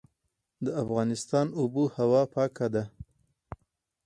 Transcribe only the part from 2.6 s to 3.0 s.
ده